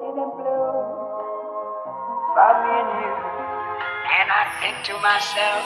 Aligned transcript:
the 0.00 0.26
blue 0.36 1.04
me 2.62 2.70
and 2.80 2.90
you. 3.00 3.12
And 4.18 4.28
I 4.40 4.44
think 4.60 4.76
to 4.86 4.94
myself. 4.98 5.64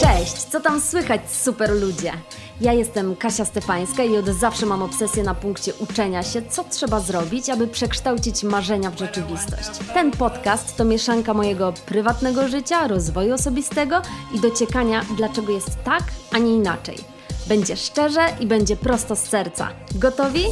Cześć, 0.00 0.32
co 0.32 0.60
tam 0.60 0.80
słychać 0.80 1.20
super 1.30 1.70
ludzie? 1.70 2.12
Ja 2.60 2.72
jestem 2.72 3.16
Kasia 3.16 3.44
Stefańska 3.44 4.02
i 4.02 4.16
od 4.16 4.26
zawsze 4.26 4.66
mam 4.66 4.82
obsesję 4.82 5.22
na 5.22 5.34
punkcie 5.34 5.72
uczenia 5.74 6.22
się, 6.22 6.42
co 6.42 6.64
trzeba 6.64 7.00
zrobić, 7.00 7.50
aby 7.50 7.66
przekształcić 7.66 8.44
marzenia 8.44 8.90
w 8.90 8.98
rzeczywistość. 8.98 9.70
Ten 9.94 10.10
podcast 10.10 10.76
to 10.76 10.84
mieszanka 10.84 11.34
mojego 11.34 11.72
prywatnego 11.86 12.48
życia, 12.48 12.88
rozwoju 12.88 13.34
osobistego 13.34 14.02
i 14.34 14.40
dociekania, 14.40 15.00
dlaczego 15.16 15.52
jest 15.52 15.84
tak, 15.84 16.02
a 16.34 16.38
nie 16.38 16.54
inaczej. 16.54 17.11
Będzie 17.48 17.76
szczerze 17.76 18.36
i 18.40 18.46
będzie 18.46 18.76
prosto 18.76 19.16
z 19.16 19.22
serca. 19.22 19.70
Gotowi? 19.94 20.44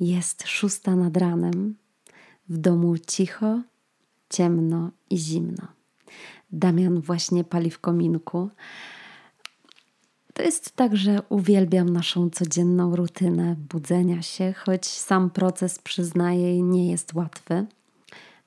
Jest 0.00 0.48
szósta 0.48 0.96
nad 0.96 1.16
ranem. 1.16 1.76
W 2.48 2.58
domu 2.58 2.98
cicho, 2.98 3.60
ciemno 4.30 4.90
i 5.10 5.18
zimno. 5.18 5.66
Damian 6.52 7.00
właśnie 7.00 7.44
pali 7.44 7.70
w 7.70 7.78
kominku. 7.78 8.50
To 10.36 10.42
jest 10.42 10.76
tak, 10.76 10.96
że 10.96 11.22
uwielbiam 11.28 11.88
naszą 11.88 12.30
codzienną 12.30 12.96
rutynę 12.96 13.56
budzenia 13.68 14.22
się, 14.22 14.52
choć 14.52 14.86
sam 14.86 15.30
proces, 15.30 15.78
przyznaję, 15.78 16.62
nie 16.62 16.90
jest 16.90 17.14
łatwy. 17.14 17.66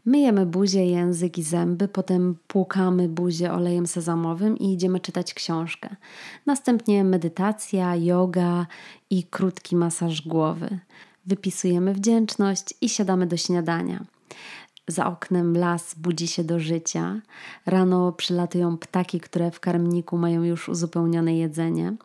Myjemy 0.06 0.46
buzię, 0.46 0.86
język 0.86 1.38
i 1.38 1.44
zęby, 1.44 1.88
potem 1.88 2.36
płukamy 2.48 3.10
buzię 3.10 3.54
olejem 3.54 3.88
sezamowym 3.88 4.58
i 4.58 4.74
idziemy 4.74 5.00
czytać 5.00 5.34
książkę. 5.34 5.96
Następnie 6.46 7.04
medytacja, 7.04 7.96
yoga 7.96 8.68
i 9.10 9.24
krótki 9.24 9.76
masaż 9.76 10.28
głowy. 10.28 10.80
Wypisujemy 11.26 11.94
wdzięczność 11.94 12.74
i 12.82 12.90
siadamy 12.90 13.28
do 13.28 13.38
śniadania. 13.38 14.06
Za 14.90 15.08
oknem 15.08 15.58
las 15.58 15.96
budzi 15.96 16.28
się 16.28 16.44
do 16.44 16.60
życia. 16.60 17.22
Rano 17.66 18.12
przylatują 18.12 18.78
ptaki, 18.78 19.20
które 19.20 19.52
w 19.52 19.60
karmniku 19.60 20.18
mają 20.18 20.44
już 20.44 20.70
uzupełnione 20.70 21.38
jedzenie. 21.38 21.96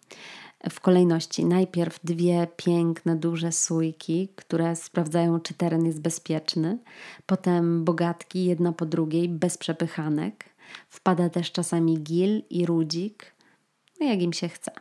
W 0.71 0.81
kolejności 0.81 1.45
najpierw 1.45 2.01
dwie 2.05 2.47
piękne, 2.57 3.17
duże 3.17 3.53
sójki, 3.53 4.29
które 4.37 4.77
sprawdzają, 4.77 5.41
czy 5.41 5.55
teren 5.55 5.87
jest 5.87 6.01
bezpieczny. 6.01 6.79
Potem 7.27 7.85
bogatki, 7.85 8.45
jedna 8.45 8.73
po 8.73 8.87
drugiej, 8.87 9.29
bez 9.29 9.59
przepychanek. 9.59 10.45
Wpada 10.89 11.29
też 11.29 11.53
czasami 11.53 11.99
gil 11.99 12.43
i 12.51 12.67
rudzik, 12.67 13.35
no 14.01 14.07
jak 14.07 14.23
im 14.23 14.33
się 14.33 14.49
chce. 14.49 14.73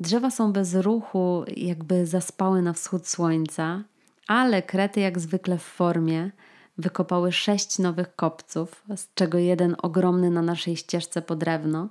Drzewa 0.00 0.30
są 0.30 0.52
bez 0.52 0.74
ruchu, 0.74 1.44
jakby 1.56 2.06
zaspały 2.06 2.62
na 2.62 2.72
wschód 2.72 3.08
słońca, 3.08 3.84
ale 4.30 4.62
krety 4.62 5.00
jak 5.00 5.18
zwykle 5.18 5.58
w 5.58 5.62
formie 5.62 6.30
wykopały 6.78 7.32
sześć 7.32 7.78
nowych 7.78 8.16
kopców, 8.16 8.84
z 8.96 9.14
czego 9.14 9.38
jeden 9.38 9.76
ogromny 9.82 10.30
na 10.30 10.42
naszej 10.42 10.76
ścieżce 10.76 11.22
po 11.22 11.36
drewno. 11.36 11.88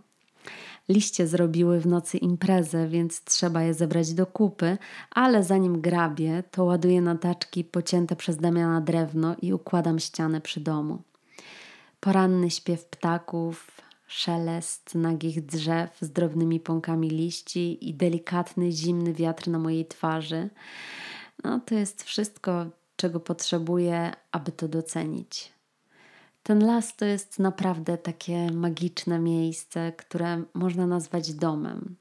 Liście 0.89 1.27
zrobiły 1.27 1.79
w 1.79 1.87
nocy 1.87 2.17
imprezę, 2.17 2.87
więc 2.87 3.23
trzeba 3.23 3.61
je 3.61 3.73
zebrać 3.73 4.13
do 4.13 4.25
kupy, 4.25 4.77
ale 5.11 5.43
zanim 5.43 5.81
grabię, 5.81 6.43
to 6.51 6.63
ładuję 6.63 7.01
na 7.01 7.15
taczki 7.15 7.63
pocięte 7.63 8.15
przez 8.15 8.37
Damiana 8.37 8.81
drewno 8.81 9.35
i 9.41 9.53
układam 9.53 9.99
ścianę 9.99 10.41
przy 10.41 10.59
domu. 10.59 11.01
Poranny 11.99 12.49
śpiew 12.49 12.85
ptaków, 12.85 13.81
szelest 14.07 14.95
nagich 14.95 15.45
drzew 15.45 15.97
z 16.01 16.11
drobnymi 16.11 16.59
pąkami 16.59 17.09
liści 17.09 17.89
i 17.89 17.93
delikatny, 17.93 18.71
zimny 18.71 19.14
wiatr 19.14 19.47
na 19.47 19.59
mojej 19.59 19.85
twarzy. 19.85 20.49
No, 21.44 21.60
to 21.60 21.76
jest 21.76 22.04
wszystko, 22.04 22.66
czego 22.95 23.20
potrzebuję, 23.20 24.11
aby 24.32 24.52
to 24.52 24.67
docenić. 24.67 25.52
Ten 26.44 26.66
las 26.66 26.95
to 26.95 27.05
jest 27.05 27.39
naprawdę 27.39 27.98
takie 27.98 28.52
magiczne 28.52 29.20
miejsce, 29.20 29.92
które 29.92 30.44
można 30.54 30.88
nazwać 30.88 31.33
domem. 31.33 31.95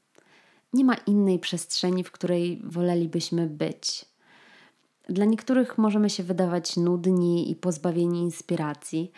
Nie 0.72 0.84
ma 0.84 0.94
innej 0.94 1.38
przestrzeni, 1.38 2.04
w 2.04 2.12
której 2.12 2.60
wolelibyśmy 2.64 3.46
być. 3.46 4.04
Dla 5.08 5.24
niektórych 5.24 5.78
możemy 5.78 6.10
się 6.10 6.22
wydawać 6.22 6.76
nudni 6.76 7.50
i 7.50 7.56
pozbawieni 7.56 8.20
inspiracji, 8.20 9.12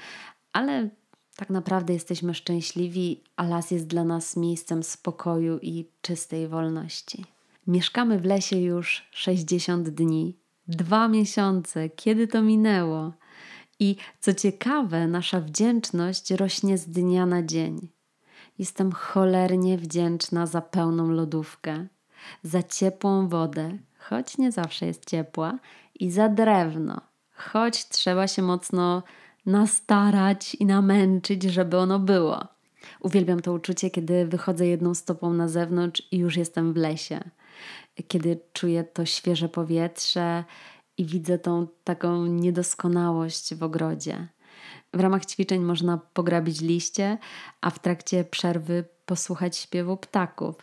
ale 0.53 0.89
tak 1.37 1.51
naprawdę 1.51 1.93
jesteśmy 1.93 2.35
szczęśliwi, 2.35 3.23
a 3.37 3.47
las 3.47 3.71
jest 3.71 3.87
dla 3.87 4.05
nas 4.05 4.37
miejscem 4.37 4.83
spokoju 4.83 5.59
i 5.63 5.87
czystej 6.03 6.49
wolności. 6.49 7.25
Mieszkamy 7.66 8.19
w 8.19 8.25
lesie 8.25 8.56
już 8.56 9.09
60 9.10 9.88
dni, 9.88 10.37
dwa 10.69 11.09
miesiące, 11.09 11.88
kiedy 11.88 12.28
to 12.28 12.43
minęło. 12.43 13.12
I 13.81 13.97
co 14.21 14.34
ciekawe, 14.34 15.06
nasza 15.06 15.41
wdzięczność 15.41 16.31
rośnie 16.31 16.78
z 16.78 16.88
dnia 16.88 17.26
na 17.26 17.43
dzień. 17.43 17.88
Jestem 18.59 18.93
cholernie 18.93 19.78
wdzięczna 19.78 20.47
za 20.47 20.60
pełną 20.60 21.10
lodówkę, 21.10 21.87
za 22.43 22.62
ciepłą 22.62 23.28
wodę, 23.28 23.78
choć 23.98 24.38
nie 24.38 24.53
zawsze 24.53 24.87
jest 24.87 25.10
ciepła, 25.10 25.59
i 25.94 26.10
za 26.10 26.28
drewno, 26.28 27.00
choć 27.32 27.88
trzeba 27.88 28.28
się 28.28 28.42
mocno 28.42 29.03
nastarać 29.47 30.54
i 30.54 30.66
namęczyć, 30.66 31.42
żeby 31.42 31.77
ono 31.78 31.98
było. 31.98 32.48
Uwielbiam 33.00 33.41
to 33.41 33.53
uczucie, 33.53 33.91
kiedy 33.91 34.27
wychodzę 34.27 34.66
jedną 34.66 34.94
stopą 34.94 35.32
na 35.32 35.48
zewnątrz 35.48 36.03
i 36.10 36.19
już 36.19 36.37
jestem 36.37 36.72
w 36.72 36.77
lesie. 36.77 37.21
Kiedy 38.09 38.41
czuję 38.53 38.84
to 38.84 39.06
świeże 39.06 39.48
powietrze 39.48 40.44
i 40.98 41.04
widzę 41.04 41.38
tą 41.38 41.66
taką 41.84 42.26
niedoskonałość 42.26 43.54
w 43.54 43.62
ogrodzie. 43.62 44.28
W 44.94 45.00
ramach 45.00 45.26
ćwiczeń 45.26 45.60
można 45.60 45.98
pograbić 45.98 46.60
liście, 46.60 47.19
a 47.60 47.71
w 47.71 47.78
trakcie 47.78 48.25
przerwy 48.25 48.84
posłuchać 49.06 49.56
śpiewu 49.56 49.97
ptaków. 49.97 50.56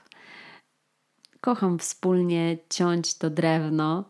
Kocham 1.41 1.79
wspólnie 1.79 2.57
ciąć 2.69 3.13
to 3.13 3.29
drewno, 3.29 4.09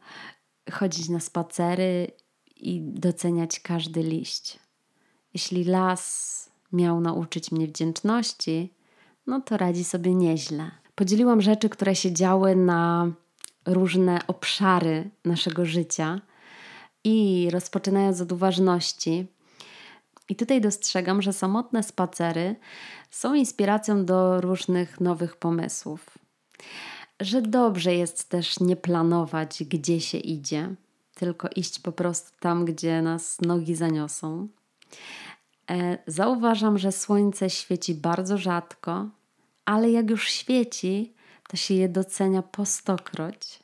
chodzić 0.71 1.09
na 1.09 1.19
spacery 1.19 2.11
i 2.55 2.81
doceniać 2.81 3.59
każdy 3.59 4.03
liść. 4.03 4.59
Jeśli 5.33 5.63
las 5.63 6.49
miał 6.71 7.01
nauczyć 7.01 7.51
mnie 7.51 7.67
wdzięczności, 7.67 8.73
no 9.27 9.41
to 9.41 9.57
radzi 9.57 9.83
sobie 9.83 10.15
nieźle. 10.15 10.71
Podzieliłam 10.97 11.41
rzeczy, 11.41 11.69
które 11.69 11.95
się 11.95 12.13
działy 12.13 12.55
na 12.55 13.11
różne 13.65 14.19
obszary 14.27 15.09
naszego 15.25 15.65
życia 15.65 16.21
i 17.03 17.47
rozpoczynając 17.51 18.21
od 18.21 18.31
uważności. 18.31 19.27
I 20.29 20.35
tutaj 20.35 20.61
dostrzegam, 20.61 21.21
że 21.21 21.33
samotne 21.33 21.83
spacery 21.83 22.55
są 23.11 23.33
inspiracją 23.33 24.05
do 24.05 24.41
różnych 24.41 25.01
nowych 25.01 25.35
pomysłów. 25.35 26.17
Że 27.19 27.41
dobrze 27.41 27.95
jest 27.95 28.29
też 28.29 28.59
nie 28.59 28.75
planować, 28.75 29.63
gdzie 29.63 30.01
się 30.01 30.17
idzie, 30.17 30.75
tylko 31.15 31.47
iść 31.55 31.79
po 31.79 31.91
prostu 31.91 32.31
tam, 32.39 32.65
gdzie 32.65 33.01
nas 33.01 33.41
nogi 33.41 33.75
zaniosą. 33.75 34.47
E, 35.69 35.97
Zauważam, 36.07 36.77
że 36.77 36.91
słońce 36.91 37.49
świeci 37.49 37.95
bardzo 37.95 38.37
rzadko, 38.37 39.09
ale 39.67 39.91
jak 39.91 40.09
już 40.09 40.29
świeci, 40.29 41.13
to 41.49 41.57
się 41.57 41.73
je 41.73 41.89
docenia 41.89 42.41
po 42.41 42.65
stokroć. 42.65 43.59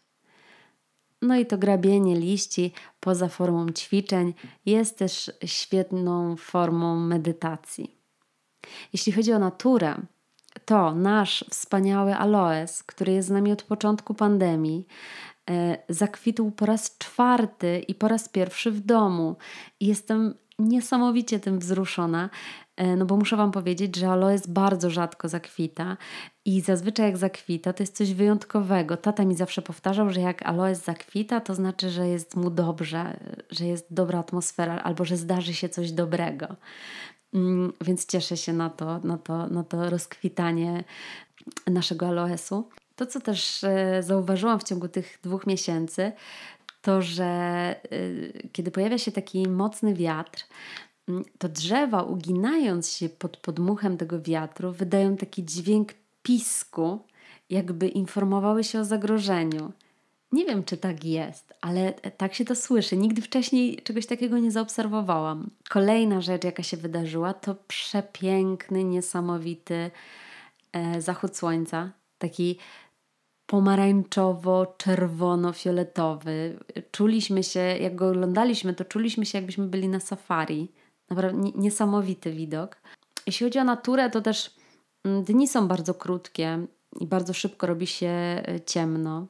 No 1.22 1.36
i 1.36 1.46
to 1.46 1.58
grabienie 1.58 2.16
liści 2.16 2.74
poza 3.00 3.28
formą 3.28 3.72
ćwiczeń 3.72 4.34
jest 4.66 4.98
też 4.98 5.32
świetną 5.46 6.36
formą 6.36 7.00
medytacji. 7.00 7.98
Jeśli 8.94 9.12
chodzi 9.12 9.34
o 9.34 9.40
naturę, 9.40 9.96
to 10.66 10.96
nasz 10.96 11.46
wspaniały 11.50 12.16
aloes, 12.16 12.84
który 12.84 13.14
jest 13.14 13.28
z 13.28 13.32
nami 13.32 13.52
od 13.52 13.64
początku 13.64 14.14
pandemii, 14.14 14.88
e, 15.50 15.78
zakwitł 15.90 16.52
po 16.52 16.66
raz 16.66 16.98
czwarty 16.98 17.80
i 17.88 17.96
po 17.96 18.08
raz 18.08 18.30
pierwszy 18.30 18.72
w 18.72 18.80
domu. 18.80 19.36
Jestem 19.80 20.34
niesamowicie 20.60 21.40
tym 21.40 21.60
wzruszona, 21.60 22.30
no 22.98 23.06
bo 23.06 23.18
muszę 23.18 23.38
Wam 23.38 23.52
powiedzieć, 23.52 23.96
że 23.96 24.10
aloes 24.10 24.48
bardzo 24.48 24.90
rzadko 24.90 25.30
zakwita 25.30 25.98
i 26.46 26.62
zazwyczaj 26.62 27.06
jak 27.06 27.18
zakwita, 27.18 27.74
to 27.74 27.84
jest 27.84 27.98
coś 27.98 28.14
wyjątkowego. 28.14 28.98
Tata 28.98 29.26
mi 29.26 29.36
zawsze 29.36 29.62
powtarzał, 29.62 30.10
że 30.10 30.22
jak 30.22 30.46
aloes 30.46 30.84
zakwita, 30.84 31.42
to 31.42 31.56
znaczy, 31.56 31.90
że 31.90 32.08
jest 32.08 32.36
mu 32.36 32.50
dobrze, 32.50 33.18
że 33.52 33.66
jest 33.66 33.94
dobra 33.94 34.20
atmosfera 34.20 34.80
albo 34.80 35.06
że 35.06 35.18
zdarzy 35.18 35.54
się 35.54 35.70
coś 35.70 35.92
dobrego. 35.92 36.48
Mm, 37.34 37.74
Więc 37.82 38.06
cieszę 38.06 38.38
się 38.38 38.54
na 38.54 38.70
to, 38.70 39.00
na 39.00 39.18
to, 39.18 39.48
na 39.48 39.64
to 39.64 39.90
rozkwitanie 39.90 40.84
naszego 41.68 42.08
aloesu. 42.08 42.70
To, 42.96 43.06
co 43.06 43.22
też 43.22 43.64
e, 43.64 44.04
zauważyłam 44.04 44.60
w 44.60 44.64
ciągu 44.64 44.88
tych 44.88 45.20
dwóch 45.24 45.48
miesięcy, 45.48 46.12
to 46.82 47.02
że 47.02 47.76
y, 47.94 48.50
kiedy 48.52 48.72
pojawia 48.72 48.98
się 48.98 49.12
taki 49.12 49.48
mocny 49.48 49.94
wiatr, 49.94 50.46
to 51.38 51.50
drzewa, 51.50 52.04
uginając 52.04 52.92
się 52.92 53.10
pod 53.10 53.38
podmuchem 53.38 53.98
tego 53.98 54.22
wiatru, 54.22 54.72
wydają 54.72 55.18
taki 55.18 55.46
dźwięk 55.46 55.94
pisku, 56.24 57.00
jakby 57.50 57.88
informowały 57.88 58.64
się 58.64 58.80
o 58.80 58.86
zagrożeniu. 58.86 59.72
Nie 60.32 60.46
wiem, 60.46 60.64
czy 60.64 60.78
tak 60.78 61.04
jest, 61.04 61.54
ale 61.62 61.94
tak 61.94 62.34
się 62.34 62.46
to 62.46 62.56
słyszy. 62.56 62.98
Nigdy 62.98 63.22
wcześniej 63.22 63.80
czegoś 63.84 64.06
takiego 64.06 64.38
nie 64.38 64.52
zaobserwowałam. 64.52 65.50
Kolejna 65.70 66.22
rzecz, 66.22 66.44
jaka 66.44 66.64
się 66.64 66.78
wydarzyła, 66.78 67.34
to 67.34 67.56
przepiękny, 67.68 68.84
niesamowity 68.84 69.92
e, 70.72 71.02
zachód 71.02 71.38
słońca. 71.38 71.92
Taki 72.18 72.58
pomarańczowo-czerwono-fioletowy. 73.48 76.30
Czuliśmy 76.92 77.44
się, 77.44 77.60
jak 77.60 77.96
go 77.96 78.10
oglądaliśmy, 78.10 78.74
to 78.74 78.86
czuliśmy 78.86 79.26
się, 79.26 79.38
jakbyśmy 79.38 79.68
byli 79.68 79.88
na 79.88 80.00
safari. 80.00 80.72
Naprawdę 81.10 81.52
niesamowity 81.56 82.32
widok. 82.32 82.78
Jeśli 83.28 83.46
chodzi 83.46 83.60
o 83.60 83.64
naturę, 83.64 84.10
to 84.10 84.22
też 84.22 84.56
mm, 85.04 85.24
dni 85.24 85.48
są 85.48 85.68
bardzo 85.68 85.94
krótkie 85.94 86.66
i 87.00 87.08
bardzo 87.08 87.34
szybko 87.34 87.68
robi 87.68 87.88
się 87.88 88.08
e, 88.08 88.62
ciemno. 88.66 89.28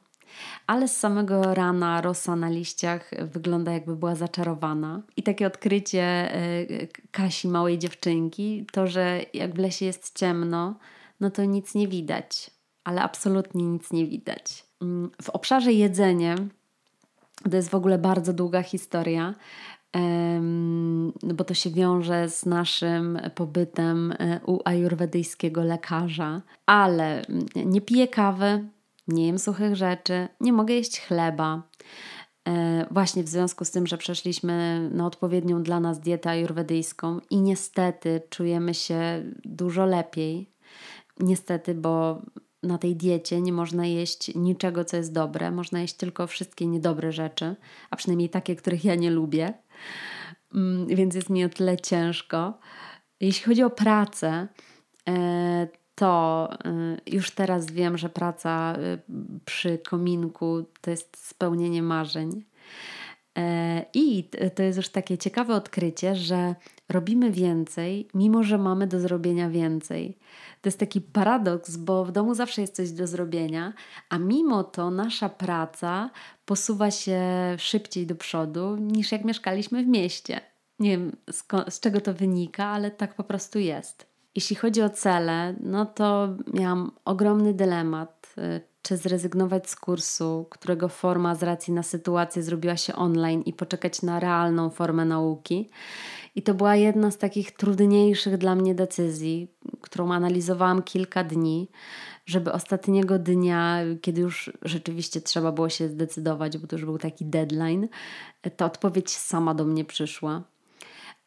Ale 0.66 0.88
z 0.88 0.96
samego 0.96 1.54
rana 1.54 2.00
rosa 2.00 2.36
na 2.36 2.48
liściach 2.48 3.10
wygląda 3.32 3.72
jakby 3.72 3.96
była 3.96 4.14
zaczarowana. 4.14 5.02
I 5.16 5.22
takie 5.22 5.46
odkrycie 5.46 6.02
e, 6.02 6.66
Kasi, 7.10 7.48
małej 7.48 7.78
dziewczynki, 7.78 8.66
to, 8.72 8.86
że 8.86 9.20
jak 9.34 9.54
w 9.54 9.58
lesie 9.58 9.86
jest 9.86 10.18
ciemno, 10.18 10.74
no 11.20 11.30
to 11.30 11.44
nic 11.44 11.74
nie 11.74 11.88
widać 11.88 12.54
ale 12.84 13.02
absolutnie 13.02 13.64
nic 13.64 13.92
nie 13.92 14.06
widać. 14.06 14.64
Mm, 14.82 15.10
w 15.22 15.30
obszarze 15.30 15.72
jedzenie 15.72 16.36
to 17.50 17.56
jest 17.56 17.70
w 17.70 17.74
ogóle 17.74 17.98
bardzo 17.98 18.32
długa 18.32 18.62
historia, 18.62 19.34
bo 21.22 21.44
to 21.44 21.54
się 21.54 21.70
wiąże 21.70 22.28
z 22.28 22.46
naszym 22.46 23.18
pobytem 23.34 24.12
e, 24.12 24.40
u 24.46 24.60
ajurwedyjskiego 24.64 25.64
lekarza, 25.64 26.42
ale 26.66 27.22
nie 27.66 27.80
piję 27.80 28.08
kawy, 28.08 28.68
nie 29.08 29.26
jem 29.26 29.38
suchych 29.38 29.76
rzeczy, 29.76 30.28
nie 30.40 30.52
mogę 30.52 30.74
jeść 30.74 31.00
chleba. 31.00 31.62
E, 32.48 32.86
właśnie 32.90 33.24
w 33.24 33.28
związku 33.28 33.64
z 33.64 33.70
tym, 33.70 33.86
że 33.86 33.98
przeszliśmy 33.98 34.88
na 34.92 35.06
odpowiednią 35.06 35.62
dla 35.62 35.80
nas 35.80 36.00
dietę 36.00 36.30
ajurwedyjską 36.30 37.20
i 37.30 37.40
niestety 37.40 38.22
czujemy 38.30 38.74
się 38.74 39.24
dużo 39.44 39.86
lepiej. 39.86 40.50
Niestety, 41.20 41.74
bo 41.74 42.22
na 42.62 42.78
tej 42.78 42.96
diecie 42.96 43.40
nie 43.40 43.52
można 43.52 43.86
jeść 43.86 44.34
niczego, 44.34 44.84
co 44.84 44.96
jest 44.96 45.12
dobre. 45.12 45.50
Można 45.50 45.80
jeść 45.80 45.94
tylko 45.94 46.26
wszystkie 46.26 46.66
niedobre 46.66 47.12
rzeczy, 47.12 47.56
a 47.90 47.96
przynajmniej 47.96 48.28
takie, 48.28 48.56
których 48.56 48.84
ja 48.84 48.94
nie 48.94 49.10
lubię. 49.10 49.54
Mm, 50.54 50.86
więc 50.86 51.14
jest 51.14 51.30
mi 51.30 51.44
o 51.44 51.48
tyle 51.48 51.76
ciężko. 51.76 52.58
Jeśli 53.20 53.44
chodzi 53.44 53.62
o 53.62 53.70
pracę, 53.70 54.48
e, 55.08 55.68
to 55.94 56.48
e, 56.64 56.96
już 57.06 57.30
teraz 57.30 57.70
wiem, 57.70 57.98
że 57.98 58.08
praca 58.08 58.74
e, 58.78 58.98
przy 59.44 59.78
kominku 59.78 60.64
to 60.80 60.90
jest 60.90 61.26
spełnienie 61.26 61.82
marzeń. 61.82 62.44
I 63.94 64.28
to 64.54 64.62
jest 64.62 64.76
już 64.76 64.88
takie 64.88 65.18
ciekawe 65.18 65.54
odkrycie, 65.54 66.16
że 66.16 66.54
robimy 66.88 67.30
więcej, 67.30 68.08
mimo 68.14 68.42
że 68.42 68.58
mamy 68.58 68.86
do 68.86 69.00
zrobienia 69.00 69.50
więcej. 69.50 70.18
To 70.64 70.68
jest 70.68 70.78
taki 70.78 71.00
paradoks, 71.00 71.76
bo 71.76 72.04
w 72.04 72.12
domu 72.12 72.34
zawsze 72.34 72.60
jest 72.60 72.76
coś 72.76 72.90
do 72.90 73.06
zrobienia, 73.06 73.72
a 74.08 74.18
mimo 74.18 74.64
to 74.64 74.90
nasza 74.90 75.28
praca 75.28 76.10
posuwa 76.44 76.90
się 76.90 77.20
szybciej 77.58 78.06
do 78.06 78.14
przodu 78.14 78.76
niż 78.76 79.12
jak 79.12 79.24
mieszkaliśmy 79.24 79.84
w 79.84 79.86
mieście. 79.86 80.40
Nie 80.78 80.90
wiem 80.90 81.16
z 81.68 81.80
czego 81.80 82.00
to 82.00 82.14
wynika, 82.14 82.66
ale 82.66 82.90
tak 82.90 83.14
po 83.14 83.24
prostu 83.24 83.58
jest. 83.58 84.06
Jeśli 84.34 84.56
chodzi 84.56 84.82
o 84.82 84.90
cele, 84.90 85.54
no 85.60 85.86
to 85.86 86.28
miałam 86.54 86.90
ogromny 87.04 87.54
dylemat, 87.54 88.34
y, 88.38 88.60
czy 88.84 88.96
zrezygnować 88.96 89.70
z 89.70 89.76
kursu, 89.76 90.46
którego 90.50 90.88
forma 90.88 91.34
z 91.34 91.42
racji 91.42 91.72
na 91.72 91.82
sytuację 91.82 92.42
zrobiła 92.42 92.76
się 92.76 92.94
online 92.94 93.42
i 93.42 93.52
poczekać 93.52 94.02
na 94.02 94.20
realną 94.20 94.70
formę 94.70 95.04
nauki. 95.04 95.70
I 96.34 96.42
to 96.42 96.54
była 96.54 96.76
jedna 96.76 97.10
z 97.10 97.18
takich 97.18 97.50
trudniejszych 97.50 98.38
dla 98.38 98.54
mnie 98.54 98.74
decyzji, 98.74 99.48
którą 99.80 100.12
analizowałam 100.12 100.82
kilka 100.82 101.24
dni, 101.24 101.68
żeby 102.26 102.52
ostatniego 102.52 103.18
dnia, 103.18 103.78
kiedy 104.02 104.20
już 104.20 104.52
rzeczywiście 104.62 105.20
trzeba 105.20 105.52
było 105.52 105.68
się 105.68 105.88
zdecydować, 105.88 106.58
bo 106.58 106.66
to 106.66 106.76
już 106.76 106.84
był 106.84 106.98
taki 106.98 107.24
deadline, 107.24 107.88
ta 108.56 108.66
odpowiedź 108.66 109.10
sama 109.10 109.54
do 109.54 109.64
mnie 109.64 109.84
przyszła. 109.84 110.42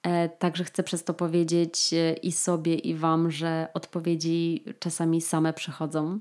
E, 0.03 0.29
także 0.29 0.63
chcę 0.63 0.83
przez 0.83 1.03
to 1.03 1.13
powiedzieć 1.13 1.93
e, 1.93 2.13
i 2.13 2.31
sobie, 2.31 2.75
i 2.75 2.95
Wam, 2.95 3.31
że 3.31 3.67
odpowiedzi 3.73 4.63
czasami 4.79 5.21
same 5.21 5.53
przychodzą. 5.53 6.19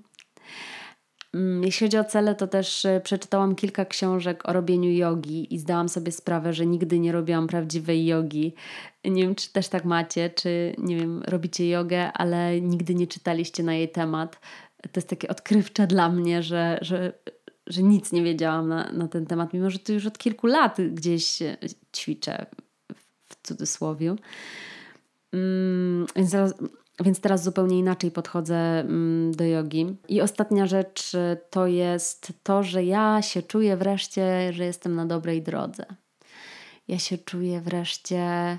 Mm, 1.36 1.64
jeśli 1.64 1.86
chodzi 1.86 1.98
o 1.98 2.04
cele, 2.04 2.34
to 2.34 2.46
też 2.46 2.84
e, 2.84 3.00
przeczytałam 3.00 3.54
kilka 3.54 3.84
książek 3.84 4.48
o 4.48 4.52
robieniu 4.52 4.90
jogi 4.90 5.54
i 5.54 5.58
zdałam 5.58 5.88
sobie 5.88 6.12
sprawę, 6.12 6.52
że 6.52 6.66
nigdy 6.66 6.98
nie 6.98 7.12
robiłam 7.12 7.46
prawdziwej 7.46 8.06
jogi. 8.06 8.54
Nie 9.04 9.22
wiem, 9.22 9.34
czy 9.34 9.52
też 9.52 9.68
tak 9.68 9.84
macie, 9.84 10.30
czy 10.30 10.74
nie 10.78 10.96
wiem, 10.96 11.22
robicie 11.22 11.68
jogę, 11.68 12.12
ale 12.12 12.60
nigdy 12.60 12.94
nie 12.94 13.06
czytaliście 13.06 13.62
na 13.62 13.74
jej 13.74 13.88
temat. 13.88 14.40
To 14.82 14.90
jest 14.96 15.08
takie 15.08 15.28
odkrywcze 15.28 15.86
dla 15.86 16.08
mnie, 16.08 16.42
że, 16.42 16.78
że, 16.82 17.12
że 17.66 17.82
nic 17.82 18.12
nie 18.12 18.22
wiedziałam 18.22 18.68
na, 18.68 18.92
na 18.92 19.08
ten 19.08 19.26
temat, 19.26 19.52
mimo 19.52 19.70
że 19.70 19.78
to 19.78 19.92
już 19.92 20.06
od 20.06 20.18
kilku 20.18 20.46
lat 20.46 20.76
gdzieś 20.90 21.38
ćwiczę 21.96 22.46
w 23.28 23.36
cudzysłowie. 23.42 24.16
Mm, 25.32 26.06
więc 26.16 26.34
więc 27.04 27.20
teraz 27.20 27.42
zupełnie 27.42 27.78
inaczej 27.78 28.10
podchodzę 28.10 28.56
mm, 28.56 29.32
do 29.32 29.44
jogi. 29.44 29.96
I 30.08 30.20
ostatnia 30.20 30.66
rzecz 30.66 31.14
y, 31.14 31.36
to 31.50 31.66
jest 31.66 32.32
to, 32.42 32.62
że 32.62 32.84
ja 32.84 33.22
się 33.22 33.42
czuję 33.42 33.76
wreszcie, 33.76 34.52
że 34.52 34.64
jestem 34.64 34.94
na 34.94 35.06
dobrej 35.06 35.42
drodze. 35.42 35.86
Ja 36.88 36.98
się 36.98 37.18
czuję 37.18 37.60
wreszcie 37.60 38.58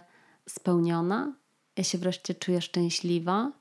spełniona, 0.49 1.33
ja 1.77 1.83
się 1.83 1.97
wreszcie 1.97 2.35
czuję 2.35 2.61
szczęśliwa 2.61 3.51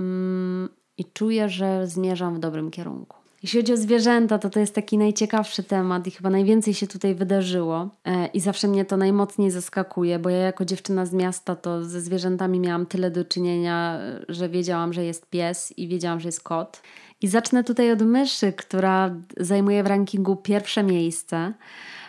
mm, 0.00 0.68
i 0.98 1.04
czuję, 1.04 1.48
że 1.48 1.86
zmierzam 1.86 2.34
w 2.34 2.38
dobrym 2.38 2.70
kierunku. 2.70 3.23
Jeśli 3.44 3.60
chodzi 3.60 3.72
o 3.72 3.76
zwierzęta, 3.76 4.38
to 4.38 4.50
to 4.50 4.60
jest 4.60 4.74
taki 4.74 4.98
najciekawszy 4.98 5.62
temat 5.62 6.06
i 6.06 6.10
chyba 6.10 6.30
najwięcej 6.30 6.74
się 6.74 6.86
tutaj 6.86 7.14
wydarzyło. 7.14 7.88
E, 8.04 8.26
I 8.26 8.40
zawsze 8.40 8.68
mnie 8.68 8.84
to 8.84 8.96
najmocniej 8.96 9.50
zaskakuje, 9.50 10.18
bo 10.18 10.30
ja 10.30 10.36
jako 10.36 10.64
dziewczyna 10.64 11.06
z 11.06 11.12
miasta 11.12 11.56
to 11.56 11.84
ze 11.84 12.00
zwierzętami 12.00 12.60
miałam 12.60 12.86
tyle 12.86 13.10
do 13.10 13.24
czynienia, 13.24 14.00
że 14.28 14.48
wiedziałam, 14.48 14.92
że 14.92 15.04
jest 15.04 15.30
pies 15.30 15.78
i 15.78 15.88
wiedziałam, 15.88 16.20
że 16.20 16.28
jest 16.28 16.42
kot. 16.42 16.82
I 17.22 17.28
zacznę 17.28 17.64
tutaj 17.64 17.92
od 17.92 18.02
myszy, 18.02 18.52
która 18.52 19.14
zajmuje 19.36 19.82
w 19.82 19.86
rankingu 19.86 20.36
pierwsze 20.36 20.82
miejsce. 20.82 21.52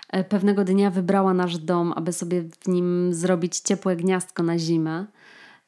E, 0.09 0.23
pewnego 0.23 0.63
dnia 0.63 0.91
wybrała 0.91 1.33
nasz 1.33 1.57
dom, 1.57 1.93
aby 1.95 2.13
sobie 2.13 2.43
w 2.59 2.67
nim 2.67 3.13
zrobić 3.13 3.59
ciepłe 3.59 3.95
gniazdko 3.95 4.43
na 4.43 4.59
zimę. 4.59 5.05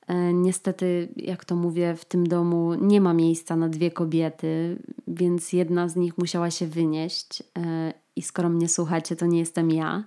E, 0.07 0.33
niestety, 0.33 1.09
jak 1.15 1.45
to 1.45 1.55
mówię, 1.55 1.95
w 1.95 2.05
tym 2.05 2.27
domu 2.27 2.73
nie 2.73 3.01
ma 3.01 3.13
miejsca 3.13 3.55
na 3.55 3.69
dwie 3.69 3.91
kobiety, 3.91 4.77
więc 5.07 5.53
jedna 5.53 5.89
z 5.89 5.95
nich 5.95 6.17
musiała 6.17 6.51
się 6.51 6.67
wynieść. 6.67 7.43
E, 7.57 7.93
I 8.15 8.21
skoro 8.21 8.49
mnie 8.49 8.69
słuchacie, 8.69 9.15
to 9.15 9.25
nie 9.25 9.39
jestem 9.39 9.71
ja. 9.71 10.03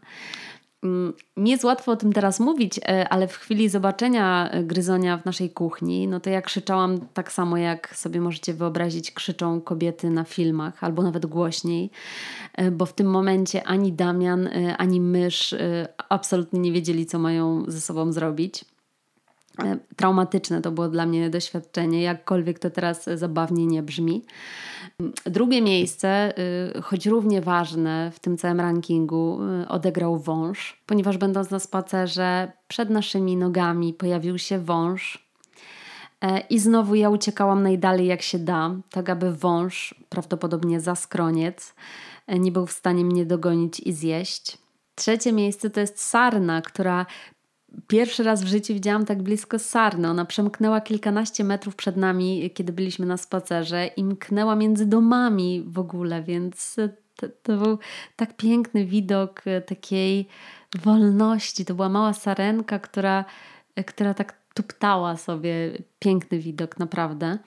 Mm, 0.83 1.13
nie 1.37 1.53
jest 1.53 1.65
łatwo 1.65 1.93
o 1.93 1.97
tym 1.97 2.13
teraz 2.13 2.41
mówić, 2.41 2.79
e, 2.79 3.09
ale 3.09 3.29
w 3.29 3.37
chwili 3.37 3.69
zobaczenia 3.69 4.51
gryzonia 4.63 5.19
w 5.19 5.25
naszej 5.25 5.51
kuchni, 5.51 6.09
no 6.09 6.21
to 6.21 6.31
ja 6.31 6.43
krzyczałam 6.43 6.99
tak 7.15 7.33
samo, 7.33 7.57
jak 7.57 7.97
sobie 7.97 8.21
możecie 8.21 8.55
wyobrazić, 8.55 9.11
krzyczą 9.11 9.61
kobiety 9.61 10.11
na 10.11 10.25
filmach, 10.25 10.85
albo 10.85 11.03
nawet 11.03 11.27
głośniej, 11.27 11.91
bo 12.73 12.87
w 12.87 12.93
tym 12.93 13.07
momencie 13.07 13.65
ani 13.65 13.93
Damian, 13.93 14.49
ani 14.79 15.01
mysz 15.01 15.55
absolutnie 16.09 16.61
nie 16.61 16.73
wiedzieli, 16.73 17.07
co 17.07 17.19
mają 17.19 17.65
ze 17.69 17.81
sobą 17.81 18.13
zrobić. 18.13 18.65
E, 19.65 19.79
traumatyczne 19.97 20.63
to 20.63 20.71
było 20.71 20.89
dla 20.89 21.07
mnie 21.07 21.31
doświadczenie, 21.31 22.03
jakkolwiek 22.03 22.59
to 22.59 22.71
teraz 22.71 23.05
zabawnie 23.05 23.67
nie 23.67 23.83
brzmi. 23.83 24.25
Drugie 25.27 25.63
miejsce, 25.63 26.39
y, 26.77 26.83
choć 26.83 27.07
równie 27.07 27.41
ważne 27.41 28.11
w 28.15 28.21
tym 28.21 28.37
całym 28.37 28.61
rankingu, 28.61 29.39
y, 29.63 29.69
odegrał 29.69 30.19
wąż, 30.19 30.83
ponieważ 30.87 31.19
będąc 31.19 31.51
na 31.51 31.59
spacerze 31.59 32.53
przed 32.69 32.91
naszymi 32.91 33.37
nogami 33.37 33.95
pojawił 33.95 34.39
się 34.39 34.59
wąż. 34.59 35.31
E, 36.21 36.41
I 36.41 36.59
znowu 36.59 36.95
ja 36.95 37.11
uciekałam 37.11 37.63
najdalej 37.63 38.07
jak 38.07 38.23
się 38.23 38.39
da, 38.39 38.75
tak 38.91 39.11
aby 39.11 39.33
wąż, 39.33 39.95
prawdopodobnie 40.09 40.81
za 40.81 40.95
skroniec, 40.95 41.75
e, 42.27 42.39
nie 42.39 42.53
był 42.53 42.67
w 42.67 42.73
stanie 42.73 43.05
mnie 43.05 43.27
dogonić 43.27 43.81
i 43.81 43.93
zjeść. 43.93 44.59
Trzecie 44.95 45.33
miejsce 45.33 45.71
to 45.71 45.81
jest 45.81 46.01
sarna, 46.01 46.63
która 46.63 47.07
Pierwszy 47.87 48.23
raz 48.23 48.45
w 48.45 48.47
życiu 48.47 48.75
widziałam 48.75 49.05
tak 49.05 49.23
blisko 49.23 49.59
sarny. 49.59 50.09
Ona 50.09 50.25
przemknęła 50.25 50.81
kilkanaście 50.81 51.45
metrów 51.45 51.77
przed 51.77 51.97
nami, 51.97 52.51
kiedy 52.55 52.73
byliśmy 52.73 53.07
na 53.07 53.17
spacerze 53.17 53.87
i 53.87 54.05
mknęła 54.05 54.57
między 54.57 54.87
domami 54.87 55.63
w 55.67 55.79
ogóle, 55.79 56.23
więc 56.23 56.77
To, 57.21 57.27
to 57.43 57.57
był 57.57 57.79
tak 58.17 58.37
piękny 58.37 58.87
widok 58.87 59.43
e, 59.47 59.61
takiej 59.61 60.29
wolności. 60.83 61.65
To 61.65 61.75
była 61.75 61.89
mała 61.89 62.13
sarenka, 62.13 62.79
która, 62.79 63.25
e, 63.77 63.85
która 63.85 64.15
tak 64.15 64.37
tuptała 64.55 65.17
sobie. 65.17 65.53
Piękny 65.99 66.39
widok, 66.39 66.79
naprawdę. 66.79 67.39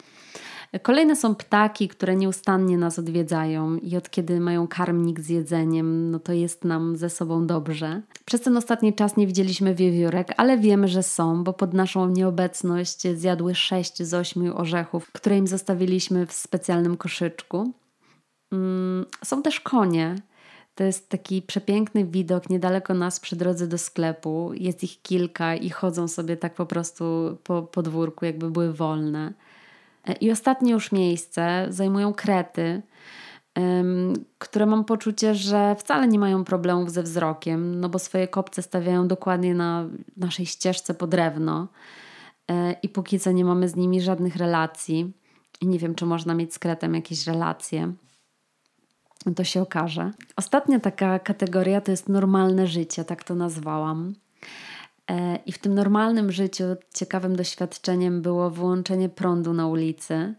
Kolejne 0.82 1.15
są 1.15 1.36
ptaki, 1.36 1.88
które 1.88 2.15
nieustannie 2.15 2.77
nas 2.77 3.00
odwiedzają 3.00 3.77
i 3.77 3.98
od 3.98 4.10
kiedy 4.10 4.39
mają 4.39 4.68
karmnik 4.68 5.20
z 5.20 5.30
jedzeniem, 5.30 6.12
no 6.12 6.20
to 6.20 6.34
jest 6.34 6.65
nam 6.65 6.98
ze 6.98 7.10
sobą 7.10 7.48
dobrze. 7.48 8.01
Przez 8.25 8.42
ten 8.42 8.58
ostatni 8.58 8.94
czas 8.94 9.18
nie 9.18 9.27
widzieliśmy 9.27 9.75
wiewiórek, 9.75 10.34
ale 10.38 10.58
wiemy, 10.58 10.88
że 10.88 11.03
są, 11.03 11.44
bo 11.44 11.53
pod 11.53 11.74
naszą 11.74 12.10
nieobecność 12.10 13.08
zjadły 13.08 13.56
sześć 13.56 14.03
z 14.03 14.13
ośmiu 14.13 14.58
orzechów, 14.58 15.12
które 15.12 15.38
im 15.38 15.48
zostawiliśmy 15.48 16.25
w 16.25 16.34
specjalnym 16.34 16.98
koszyczku. 16.98 17.72
Mm, 18.51 19.06
są 19.24 19.42
też 19.42 19.60
konie. 19.60 20.15
To 20.75 20.84
jest 20.84 21.10
taki 21.10 21.42
przepiękny 21.42 22.06
widok 22.06 22.50
niedaleko 22.50 22.94
nas 22.94 23.20
przy 23.20 23.36
drodze 23.36 23.68
do 23.68 23.77
sklepu. 23.77 24.51
Jest 24.53 24.84
ich 24.84 25.01
kilka 25.01 25.56
i 25.56 25.70
chodzą 25.70 26.08
sobie 26.08 26.38
tak 26.38 26.56
po 26.56 26.65
prostu 26.65 27.38
po 27.44 27.62
podwórku, 27.63 28.25
jakby 28.25 28.51
były 28.51 28.74
wolne. 28.74 29.34
I 30.22 30.31
ostatnie 30.31 30.72
już 30.72 30.91
miejsce 30.91 31.65
zajmują 31.69 32.13
krety, 32.13 32.81
które 34.38 34.65
mam 34.65 34.86
poczucie, 34.86 35.36
że 35.36 35.75
wcale 35.79 36.07
nie 36.07 36.19
mają 36.19 36.43
problemów 36.43 36.91
ze 36.91 37.03
wzrokiem, 37.03 37.79
no 37.79 37.89
bo 37.89 38.00
swoje 38.00 38.27
kopce 38.27 38.62
stawiają 38.62 39.07
dokładnie 39.07 39.55
na 39.55 39.86
naszej 40.17 40.45
ścieżce 40.45 40.93
po 40.93 41.07
drewno 41.07 41.67
e, 42.48 42.75
i 42.83 42.89
póki 42.89 43.19
co 43.19 43.31
nie 43.31 43.45
mamy 43.45 43.69
z 43.69 43.75
nimi 43.75 44.01
żadnych 44.01 44.36
relacji. 44.36 45.13
I 45.62 45.67
nie 45.67 45.79
wiem, 45.79 45.95
czy 45.95 46.05
można 46.05 46.33
mieć 46.33 46.53
z 46.53 46.60
kretem 46.60 46.95
jakieś 46.95 47.27
relacje. 47.27 47.93
To 49.36 49.43
się 49.43 49.62
okaże. 49.62 50.12
Ostatnia 50.36 50.79
taka 50.79 51.19
kategoria 51.19 51.81
to 51.81 51.91
jest 51.91 52.10
normalne 52.10 52.67
życie, 52.67 53.05
tak 53.05 53.24
to 53.24 53.36
nazwałam. 53.36 54.13
E, 55.12 55.39
I 55.45 55.51
w 55.51 55.57
tym 55.57 55.74
normalnym 55.75 56.31
życiu 56.31 56.63
ciekawym 56.93 57.36
doświadczeniem 57.36 58.22
było 58.22 58.50
wyłączenie 58.50 59.10
prądu 59.10 59.53
na 59.53 59.67
ulicy, 59.67 60.33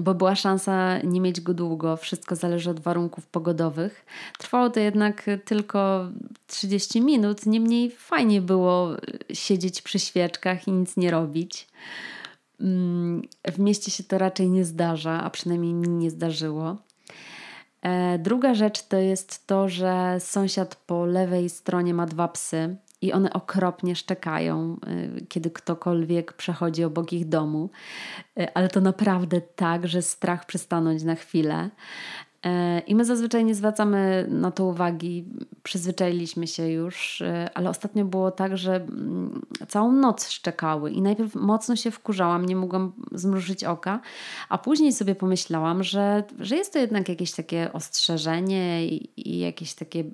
bo 0.00 0.14
była 0.14 0.34
szansa 0.34 0.98
nie 0.98 1.20
mieć 1.20 1.40
go 1.40 1.54
długo. 1.54 1.96
Wszystko 1.96 2.36
zależy 2.36 2.70
od 2.70 2.80
warunków 2.80 3.26
pogodowych. 3.26 4.06
Trwało 4.38 4.70
to 4.70 4.80
jednak 4.80 5.26
tylko 5.44 6.08
30 6.46 7.00
minut, 7.00 7.46
niemniej 7.46 7.90
fajnie 7.90 8.40
było 8.40 8.96
siedzieć 9.32 9.82
przy 9.82 9.98
świeczkach 9.98 10.68
i 10.68 10.72
nic 10.72 10.96
nie 10.96 11.10
robić. 11.10 11.68
Mm, 12.60 13.22
w 13.52 13.58
mieście 13.58 13.90
się 13.90 14.04
to 14.04 14.18
raczej 14.18 14.50
nie 14.50 14.64
zdarza, 14.64 15.22
a 15.22 15.30
przynajmniej 15.30 15.74
mi 15.74 15.88
nie 15.88 16.10
zdarzyło. 16.10 16.76
E, 17.84 18.18
druga 18.18 18.54
rzecz 18.54 18.82
to 18.82 18.96
jest 18.96 19.46
to, 19.46 19.68
że 19.68 20.16
sąsiad 20.18 20.76
po 20.76 21.06
lewej 21.06 21.50
stronie 21.50 21.94
ma 21.94 22.06
dwa 22.06 22.28
psy 22.28 22.76
i 23.02 23.12
one 23.12 23.32
okropnie 23.32 23.96
szczekają, 23.96 24.76
e, 24.86 25.20
kiedy 25.28 25.50
ktokolwiek 25.50 26.32
przechodzi 26.32 26.84
obok 26.84 27.12
ich 27.12 27.28
domu. 27.28 27.70
E, 28.36 28.56
ale 28.56 28.68
to 28.68 28.80
naprawdę 28.80 29.40
tak, 29.40 29.88
że 29.88 30.02
strach 30.02 30.46
przystanąć 30.46 31.02
na 31.02 31.14
chwilę. 31.14 31.70
E, 32.44 32.78
I 32.78 32.94
my 32.94 33.04
zazwyczaj 33.04 33.44
nie 33.44 33.54
zwracamy 33.54 34.26
na 34.30 34.50
to 34.50 34.64
uwagi, 34.64 35.24
przyzwyczailiśmy 35.62 36.46
się 36.46 36.68
już, 36.68 37.20
e, 37.20 37.50
ale 37.54 37.70
ostatnio 37.70 38.04
było 38.04 38.30
tak, 38.30 38.56
że 38.56 38.74
mm, 38.74 39.42
całą 39.68 39.92
noc 39.92 40.28
szczekały 40.28 40.90
i 40.90 41.02
najpierw 41.02 41.34
mocno 41.34 41.76
się 41.76 41.90
wkurzałam, 41.90 42.46
nie 42.46 42.56
mogłam 42.56 42.92
zmrużyć 43.12 43.64
oka, 43.64 44.00
a 44.48 44.58
później 44.58 44.92
sobie 44.92 45.14
pomyślałam, 45.14 45.82
że, 45.82 46.24
że 46.38 46.56
jest 46.56 46.72
to 46.72 46.78
jednak 46.78 47.08
jakieś 47.08 47.32
takie 47.32 47.72
ostrzeżenie 47.72 48.86
i, 48.86 49.10
i 49.30 49.38
jakieś 49.38 49.74
takie 49.74 50.04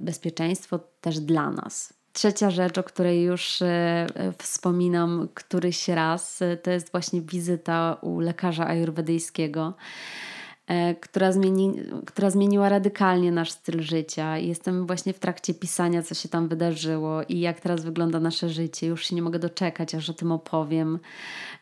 bezpieczeństwo 0.00 0.80
też 1.00 1.20
dla 1.20 1.50
nas. 1.50 1.92
Trzecia 2.12 2.50
rzecz, 2.50 2.78
o 2.78 2.82
której 2.82 3.22
już 3.22 3.62
e, 3.62 4.06
wspominam 4.38 5.28
któryś 5.34 5.88
raz, 5.88 6.40
to 6.62 6.70
jest 6.70 6.90
właśnie 6.92 7.20
wizyta 7.20 7.96
u 8.00 8.20
lekarza 8.20 8.66
ajurwedyjskiego. 8.66 9.74
E, 10.70 10.94
która, 10.94 11.32
zmieni, 11.32 11.72
która 12.06 12.30
zmieniła 12.30 12.68
radykalnie 12.68 13.32
nasz 13.32 13.50
styl 13.50 13.82
życia. 13.82 14.38
Jestem 14.38 14.86
właśnie 14.86 15.12
w 15.12 15.18
trakcie 15.18 15.54
pisania, 15.54 16.02
co 16.02 16.14
się 16.14 16.28
tam 16.28 16.48
wydarzyło 16.48 17.22
i 17.22 17.40
jak 17.40 17.60
teraz 17.60 17.84
wygląda 17.84 18.20
nasze 18.20 18.48
życie. 18.48 18.86
Już 18.86 19.06
się 19.06 19.14
nie 19.14 19.22
mogę 19.22 19.38
doczekać, 19.38 19.94
aż 19.94 20.10
o 20.10 20.14
tym 20.14 20.32
opowiem, 20.32 20.98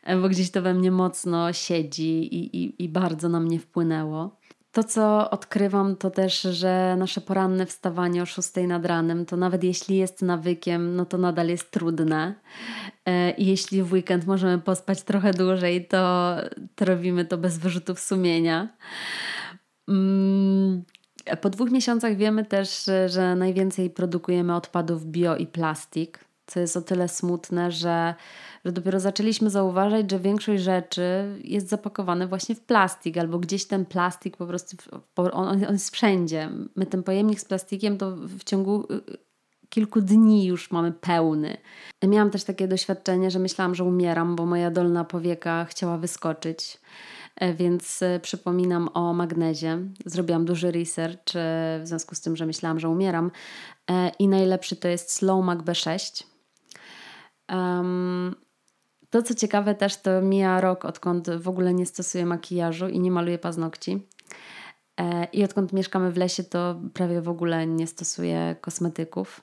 e, 0.04 0.16
bo 0.16 0.28
gdzieś 0.28 0.50
to 0.50 0.62
we 0.62 0.74
mnie 0.74 0.90
mocno 0.90 1.52
siedzi 1.52 2.34
i, 2.34 2.64
i, 2.64 2.84
i 2.84 2.88
bardzo 2.88 3.28
na 3.28 3.40
mnie 3.40 3.58
wpłynęło. 3.58 4.36
To, 4.72 4.84
co 4.84 5.30
odkrywam, 5.30 5.96
to 5.96 6.10
też, 6.10 6.42
że 6.42 6.96
nasze 6.98 7.20
poranne 7.20 7.66
wstawanie 7.66 8.22
o 8.22 8.26
6 8.26 8.48
nad 8.66 8.86
ranem, 8.86 9.26
to 9.26 9.36
nawet 9.36 9.64
jeśli 9.64 9.96
jest 9.96 10.22
nawykiem, 10.22 10.96
no 10.96 11.04
to 11.04 11.18
nadal 11.18 11.48
jest 11.48 11.70
trudne. 11.70 12.34
E, 13.06 13.30
I 13.30 13.46
jeśli 13.46 13.82
w 13.82 13.92
weekend 13.92 14.26
możemy 14.26 14.58
pospać 14.58 15.02
trochę 15.02 15.30
dłużej, 15.30 15.86
to, 15.86 16.34
to 16.74 16.84
robimy 16.84 17.24
to 17.24 17.38
bez 17.38 17.58
wyrzutów 17.58 18.00
sumienia. 18.00 18.68
Mm, 19.88 20.84
po 21.40 21.50
dwóch 21.50 21.70
miesiącach 21.70 22.16
wiemy 22.16 22.44
też, 22.44 22.90
że 23.06 23.36
najwięcej 23.36 23.90
produkujemy 23.90 24.56
odpadów 24.56 25.06
bio 25.06 25.36
i 25.36 25.46
plastik, 25.46 26.27
co 26.50 26.60
jest 26.60 26.76
o 26.76 26.82
tyle 26.82 27.08
smutne, 27.08 27.70
że 27.70 28.14
że 28.64 28.72
dopiero 28.72 29.00
zaczęliśmy 29.00 29.50
zauważać, 29.50 30.10
że 30.10 30.20
większość 30.20 30.62
rzeczy 30.62 31.02
jest 31.44 31.68
zapakowane 31.68 32.26
właśnie 32.26 32.54
w 32.54 32.60
plastik, 32.60 33.18
albo 33.18 33.38
gdzieś 33.38 33.66
ten 33.66 33.86
plastik 33.86 34.36
po 34.36 34.46
prostu, 34.46 34.76
on, 35.16 35.64
on 35.64 35.72
jest 35.72 35.90
wszędzie. 35.90 36.50
My 36.76 36.86
ten 36.86 37.02
pojemnik 37.02 37.40
z 37.40 37.44
plastikiem 37.44 37.98
to 37.98 38.16
w 38.16 38.44
ciągu 38.44 38.84
y, 38.92 38.94
y, 38.94 39.18
kilku 39.68 40.00
dni 40.00 40.46
już 40.46 40.70
mamy 40.70 40.92
pełny. 40.92 41.56
Miałam 42.04 42.30
też 42.30 42.44
takie 42.44 42.68
doświadczenie, 42.68 43.30
że 43.30 43.38
myślałam, 43.38 43.74
że 43.74 43.84
umieram, 43.84 44.36
bo 44.36 44.46
moja 44.46 44.70
dolna 44.70 45.04
powieka 45.04 45.64
chciała 45.64 45.98
wyskoczyć. 45.98 46.78
E, 47.36 47.54
więc 47.54 48.02
e, 48.02 48.20
przypominam 48.20 48.88
o 48.94 49.12
magnezie. 49.12 49.78
Zrobiłam 50.06 50.44
duży 50.44 50.72
research 50.72 51.36
e, 51.36 51.80
w 51.82 51.88
związku 51.88 52.14
z 52.14 52.20
tym, 52.20 52.36
że 52.36 52.46
myślałam, 52.46 52.80
że 52.80 52.88
umieram. 52.88 53.30
I 54.18 54.28
najlepszy 54.28 54.76
to 54.76 54.88
jest 54.88 55.12
Slow 55.12 55.44
Mag 55.44 55.62
B6. 55.62 56.24
Um, 57.52 58.34
to, 59.10 59.22
co 59.22 59.34
ciekawe 59.34 59.74
też, 59.74 59.96
to 59.96 60.22
mija 60.22 60.60
rok, 60.60 60.84
odkąd 60.84 61.30
w 61.30 61.48
ogóle 61.48 61.74
nie 61.74 61.86
stosuję 61.86 62.26
makijażu 62.26 62.88
i 62.88 63.00
nie 63.00 63.10
maluję 63.10 63.38
paznokci. 63.38 64.06
E, 65.00 65.24
I 65.24 65.44
odkąd 65.44 65.72
mieszkamy 65.72 66.10
w 66.10 66.16
lesie, 66.16 66.44
to 66.44 66.80
prawie 66.94 67.20
w 67.20 67.28
ogóle 67.28 67.66
nie 67.66 67.86
stosuję 67.86 68.56
kosmetyków, 68.60 69.40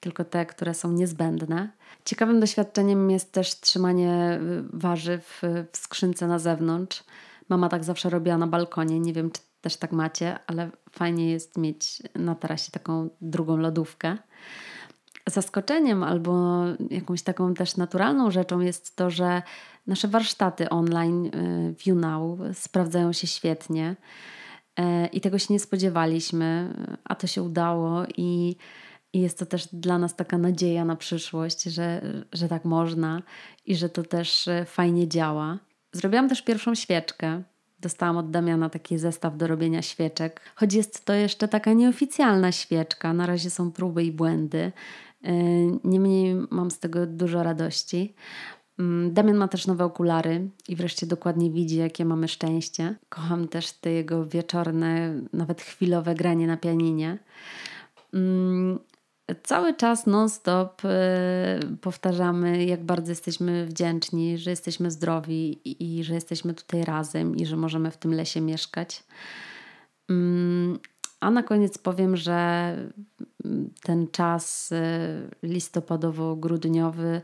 tylko 0.00 0.24
te, 0.24 0.46
które 0.46 0.74
są 0.74 0.92
niezbędne. 0.92 1.70
Ciekawym 2.04 2.40
doświadczeniem 2.40 3.10
jest 3.10 3.32
też 3.32 3.60
trzymanie 3.60 4.40
y, 4.42 4.64
warzyw 4.72 5.42
w 5.72 5.76
skrzynce 5.76 6.26
na 6.26 6.38
zewnątrz. 6.38 7.04
Mama 7.48 7.68
tak 7.68 7.84
zawsze 7.84 8.10
robiła 8.10 8.38
na 8.38 8.46
balkonie. 8.46 9.00
Nie 9.00 9.12
wiem, 9.12 9.30
czy 9.30 9.40
też 9.60 9.76
tak 9.76 9.92
macie, 9.92 10.38
ale 10.46 10.70
fajnie 10.90 11.30
jest 11.30 11.58
mieć 11.58 12.02
na 12.14 12.34
tarasie 12.34 12.72
taką 12.72 13.08
drugą 13.20 13.56
lodówkę. 13.56 14.18
Zaskoczeniem 15.26 16.02
albo 16.02 16.62
jakąś 16.90 17.22
taką 17.22 17.54
też 17.54 17.76
naturalną 17.76 18.30
rzeczą 18.30 18.60
jest 18.60 18.96
to, 18.96 19.10
że 19.10 19.42
nasze 19.86 20.08
warsztaty 20.08 20.68
online 20.68 21.26
y, 21.26 21.74
w 21.78 21.86
YouNow 21.86 22.38
sprawdzają 22.52 23.12
się 23.12 23.26
świetnie 23.26 23.96
y, 24.80 24.82
i 25.06 25.20
tego 25.20 25.38
się 25.38 25.54
nie 25.54 25.60
spodziewaliśmy, 25.60 26.74
a 27.04 27.14
to 27.14 27.26
się 27.26 27.42
udało 27.42 28.04
i, 28.16 28.56
i 29.12 29.20
jest 29.20 29.38
to 29.38 29.46
też 29.46 29.66
dla 29.72 29.98
nas 29.98 30.16
taka 30.16 30.38
nadzieja 30.38 30.84
na 30.84 30.96
przyszłość, 30.96 31.62
że, 31.62 32.02
że 32.32 32.48
tak 32.48 32.64
można 32.64 33.22
i 33.66 33.76
że 33.76 33.88
to 33.88 34.02
też 34.02 34.48
y, 34.48 34.64
fajnie 34.66 35.08
działa. 35.08 35.58
Zrobiłam 35.92 36.28
też 36.28 36.42
pierwszą 36.42 36.74
świeczkę. 36.74 37.42
Dostałam 37.78 38.16
od 38.16 38.30
Damiana 38.30 38.70
taki 38.70 38.98
zestaw 38.98 39.36
do 39.36 39.46
robienia 39.46 39.82
świeczek, 39.82 40.40
choć 40.54 40.74
jest 40.74 41.04
to 41.04 41.12
jeszcze 41.12 41.48
taka 41.48 41.72
nieoficjalna 41.72 42.52
świeczka. 42.52 43.12
Na 43.12 43.26
razie 43.26 43.50
są 43.50 43.72
próby 43.72 44.04
i 44.04 44.12
błędy, 44.12 44.72
niemniej 45.84 46.34
mam 46.50 46.70
z 46.70 46.78
tego 46.78 47.06
dużo 47.06 47.42
radości. 47.42 48.14
Mm, 48.78 49.14
Damian 49.14 49.36
ma 49.36 49.48
też 49.48 49.66
nowe 49.66 49.84
okulary 49.84 50.50
i 50.68 50.76
wreszcie 50.76 51.06
dokładnie 51.06 51.50
widzi, 51.50 51.76
jakie 51.76 52.04
mamy 52.04 52.28
szczęście. 52.28 52.94
Kocham 53.08 53.48
też 53.48 53.72
te 53.72 53.90
jego 53.90 54.26
wieczorne, 54.26 55.20
nawet 55.32 55.62
chwilowe 55.62 56.14
granie 56.14 56.46
na 56.46 56.56
pianinie. 56.56 57.18
Mm, 58.14 58.78
cały 59.42 59.74
czas 59.74 60.06
non-stop 60.06 60.82
e, 60.84 61.60
powtarzamy, 61.80 62.64
jak 62.64 62.84
bardzo 62.84 63.12
jesteśmy 63.12 63.66
wdzięczni, 63.66 64.38
że 64.38 64.50
jesteśmy 64.50 64.90
zdrowi 64.90 65.60
i, 65.64 65.98
i 65.98 66.04
że 66.04 66.14
jesteśmy 66.14 66.54
tutaj 66.54 66.84
razem 66.84 67.36
i 67.36 67.46
że 67.46 67.56
możemy 67.56 67.90
w 67.90 67.96
tym 67.96 68.14
lesie 68.14 68.40
mieszkać. 68.40 69.04
Mm, 71.26 71.28
a 71.28 71.30
na 71.30 71.42
koniec 71.42 71.78
powiem, 71.78 72.16
że 72.16 72.76
ten 73.82 74.08
czas 74.08 74.72
y, 74.72 74.76
listopadowo-grudniowy 75.42 77.20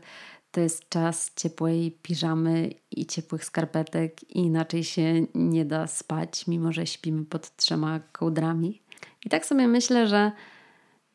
to 0.51 0.61
jest 0.61 0.89
czas 0.89 1.31
ciepłej 1.35 1.91
piżamy 2.01 2.69
i 2.91 3.05
ciepłych 3.05 3.45
skarpetek, 3.45 4.23
i 4.23 4.39
inaczej 4.39 4.83
się 4.83 5.25
nie 5.35 5.65
da 5.65 5.87
spać, 5.87 6.47
mimo 6.47 6.71
że 6.71 6.87
śpimy 6.87 7.25
pod 7.25 7.55
trzema 7.55 7.99
kołdrami. 7.99 8.81
I 9.25 9.29
tak 9.29 9.45
sobie 9.45 9.67
myślę, 9.67 10.07
że 10.07 10.31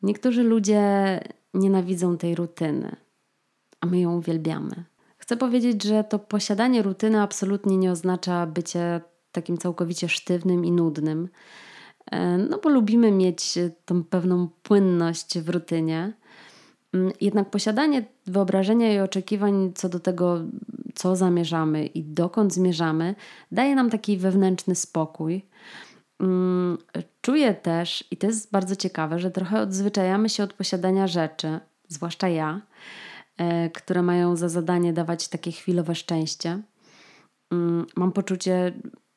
niektórzy 0.03 0.43
ludzie 0.43 0.83
nienawidzą 1.53 2.17
tej 2.17 2.35
rutyny, 2.35 2.95
a 3.81 3.85
my 3.85 3.99
ją 3.99 4.17
uwielbiamy. 4.17 4.83
Chcę 5.17 5.37
powiedzieć, 5.37 5.83
że 5.83 6.03
to 6.03 6.19
posiadanie 6.19 6.81
rutyny 6.81 7.21
absolutnie 7.21 7.77
nie 7.77 7.91
oznacza 7.91 8.45
bycie 8.45 9.01
takim 9.31 9.57
całkowicie 9.57 10.09
sztywnym 10.09 10.65
i 10.65 10.71
nudnym. 10.71 11.29
E, 12.11 12.37
no 12.37 12.57
bo 12.57 12.69
lubimy 12.69 13.11
mieć 13.11 13.59
tą 13.85 14.03
pewną 14.03 14.47
płynność 14.63 15.39
w 15.39 15.49
rutynie. 15.49 16.13
Mm, 16.93 17.11
jednak 17.21 17.49
posiadanie 17.49 18.05
wyobrażenia 18.27 18.93
i 18.93 18.99
oczekiwań 18.99 19.71
co 19.75 19.89
do 19.89 19.99
tego, 19.99 20.41
co 20.95 21.15
zamierzamy 21.15 21.85
i 21.85 22.03
dokąd 22.03 22.53
zmierzamy, 22.53 23.15
daje 23.51 23.75
nam 23.75 23.89
taki 23.89 24.17
wewnętrzny 24.17 24.75
spokój. 24.75 25.45
Mm, 26.19 26.77
czuję 27.21 27.53
też, 27.53 28.03
i 28.11 28.17
to 28.17 28.27
jest 28.27 28.51
bardzo 28.51 28.75
ciekawe, 28.75 29.19
że 29.19 29.31
trochę 29.31 29.61
odzwyczajamy 29.61 30.29
się 30.29 30.43
od 30.43 30.53
posiadania 30.53 31.07
rzeczy, 31.07 31.59
zwłaszcza 31.87 32.27
ja, 32.27 32.61
e, 33.37 33.69
które 33.69 34.01
mają 34.01 34.35
za 34.35 34.49
zadanie 34.49 34.93
dawać 34.93 35.27
takie 35.27 35.51
chwilowe 35.51 35.95
szczęście. 35.95 36.61
Mm, 37.51 37.85
mam 37.95 38.11
poczucie, 38.11 38.73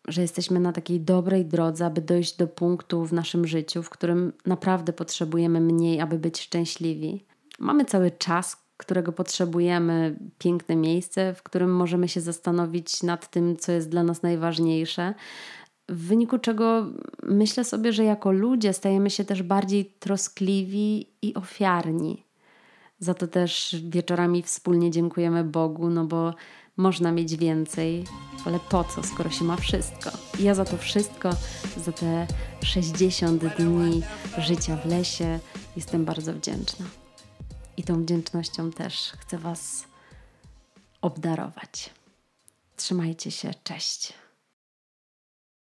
że 0.09 0.23
jesteśmy 0.23 0.61
na 0.61 0.73
takiej 0.73 1.01
dobrej 1.01 1.47
drodze, 1.47 1.87
aby 1.87 2.01
dojść 2.01 2.37
do 2.37 2.47
punktu 2.47 3.05
w 3.05 3.13
naszym 3.13 3.47
życiu, 3.47 3.83
w 3.83 3.91
którym 3.91 4.33
naprawdę 4.47 4.93
potrzebujemy 4.93 5.61
mniej, 5.61 6.01
aby 6.01 6.19
być 6.19 6.41
szczęśliwi. 6.41 7.25
Mamy 7.59 7.85
cały 7.85 8.11
czas, 8.11 8.57
którego 8.77 9.13
potrzebujemy, 9.13 10.19
piękne 10.39 10.77
miejsce, 10.77 11.35
w 11.35 11.43
którym 11.43 11.77
możemy 11.77 12.09
się 12.09 12.21
zastanowić 12.21 13.03
nad 13.03 13.31
tym, 13.31 13.57
co 13.57 13.73
jest 13.73 13.89
dla 13.89 14.03
nas 14.03 14.23
najważniejsze. 14.23 15.15
W 15.89 16.07
wyniku 16.07 16.39
czego 16.39 16.87
myślę 17.23 17.65
sobie, 17.65 17.93
że 17.93 18.05
jako 18.05 18.33
ludzie 18.33 18.73
stajemy 18.73 19.11
się 19.11 19.25
też 19.25 19.43
bardziej 19.43 19.85
troskliwi 19.85 21.07
i 21.23 21.35
ofiarni. 21.35 22.25
Za 23.03 23.15
to 23.15 23.27
też 23.27 23.77
wieczorami 23.89 24.43
wspólnie 24.43 24.91
dziękujemy 24.91 25.45
Bogu, 25.45 25.91
no 25.91 26.05
bo 26.05 26.35
można 26.77 27.13
mieć 27.13 27.37
więcej, 27.37 28.05
ale 28.45 28.61
po 28.61 28.85
co, 28.85 29.03
skoro 29.03 29.31
się 29.31 29.45
ma 29.45 29.57
wszystko? 29.57 30.11
I 30.39 30.43
ja 30.43 30.55
za 30.55 30.65
to 30.65 30.77
wszystko, 30.77 31.31
za 31.77 31.93
te 31.93 32.27
60 32.65 33.45
dni 33.45 34.03
życia 34.39 34.77
w 34.77 34.87
lesie 34.87 35.41
jestem 35.77 36.05
bardzo 36.05 36.33
wdzięczna. 36.33 36.87
I 37.77 37.83
tą 37.83 38.03
wdzięcznością 38.03 38.71
też 38.71 39.13
chcę 39.19 39.39
Was 39.39 39.85
obdarować. 41.01 41.91
Trzymajcie 42.77 43.31
się, 43.31 43.51
cześć. 43.65 44.22